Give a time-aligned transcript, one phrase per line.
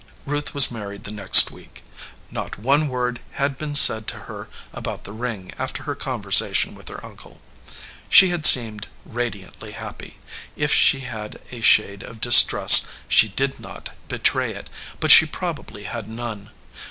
[0.25, 1.83] Ruth was married the next week.
[2.31, 5.83] Not one word 275 EDGEWATER PEOPLE had been said to her about the ring after
[5.83, 7.39] her con versation with her uncle.
[8.09, 10.17] She had seemed ra diantly happy.
[10.55, 15.83] If she had a shade of distrust, she did not betray it; but she probably
[15.83, 16.49] had none.